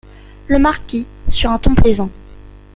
Le 0.47 0.57
Marquis, 0.57 1.05
sur 1.29 1.51
un 1.51 1.59
ton 1.59 1.75
plaisant. 1.75 2.09